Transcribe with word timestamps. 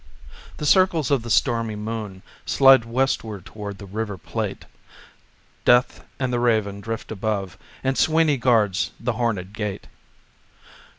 The 0.57 0.65
circles 0.65 1.11
of 1.11 1.21
the 1.21 1.29
stormy 1.29 1.75
moon 1.75 2.23
Slide 2.43 2.85
westward 2.85 3.45
toward 3.45 3.77
the 3.77 3.85
River 3.85 4.17
Plate, 4.17 4.65
Death 5.63 6.03
and 6.17 6.33
the 6.33 6.39
Raven 6.39 6.81
drift 6.81 7.11
above 7.11 7.55
And 7.83 7.95
Sweeney 7.95 8.37
guards 8.37 8.93
the 8.99 9.13
hornèd 9.13 9.53
gate. 9.53 9.85